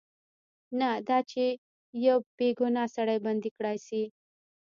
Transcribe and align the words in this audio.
نه 0.79 0.89
دا 1.07 1.19
چې 1.31 1.45
یو 2.07 2.17
بې 2.37 2.49
ګناه 2.59 2.87
سړی 2.95 3.17
بندي 3.25 3.49
کړای 3.57 3.77
شي. 3.87 4.03